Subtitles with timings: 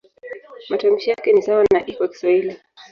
[0.69, 2.57] Matamshi yake ni sawa na "i" kwa Kiswahili.